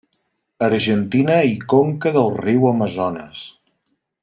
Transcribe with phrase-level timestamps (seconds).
[0.67, 3.45] Argentina i conca del riu Amazones.